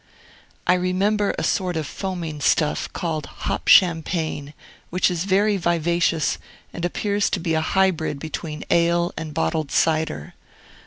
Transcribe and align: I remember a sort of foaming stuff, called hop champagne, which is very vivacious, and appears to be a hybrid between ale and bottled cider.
I 0.65 0.73
remember 0.73 1.35
a 1.37 1.43
sort 1.43 1.77
of 1.77 1.85
foaming 1.85 2.41
stuff, 2.41 2.91
called 2.91 3.27
hop 3.45 3.67
champagne, 3.67 4.55
which 4.89 5.11
is 5.11 5.25
very 5.25 5.57
vivacious, 5.57 6.39
and 6.73 6.83
appears 6.83 7.29
to 7.29 7.39
be 7.39 7.53
a 7.53 7.61
hybrid 7.61 8.17
between 8.17 8.63
ale 8.71 9.13
and 9.15 9.31
bottled 9.31 9.69
cider. 9.71 10.33